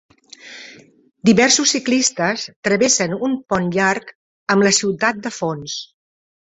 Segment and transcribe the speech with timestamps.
[1.29, 4.13] Diversos ciclistes travessen un pont llarg
[4.57, 5.83] amb la ciutat de fons.